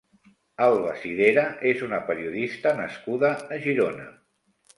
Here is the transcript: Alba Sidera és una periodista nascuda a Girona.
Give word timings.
Alba 0.67 0.95
Sidera 1.03 1.43
és 1.73 1.83
una 1.89 1.99
periodista 2.07 2.73
nascuda 2.81 3.31
a 3.37 3.61
Girona. 3.69 4.11